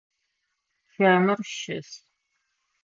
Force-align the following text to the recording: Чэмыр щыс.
Чэмыр 0.91 1.39
щыс. 1.57 1.89